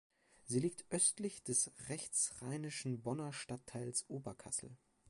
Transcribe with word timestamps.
Sie 0.45 0.59
liegt 0.59 0.83
östlich 0.89 1.43
des 1.43 1.69
rechtsrheinischen 1.87 3.03
Bonner 3.03 3.31
Stadtteils 3.33 4.09
Oberkassel. 4.09 4.75